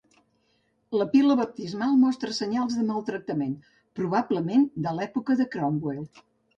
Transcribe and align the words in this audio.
La 1.01 1.05
pila 1.11 1.35
baptismal 1.41 1.93
mostra 2.05 2.35
senyals 2.39 2.79
de 2.81 2.87
maltractament, 2.89 3.55
probablement 4.03 4.69
de 4.89 4.99
l'època 5.01 5.41
de 5.45 5.53
Cromwell. 5.57 6.07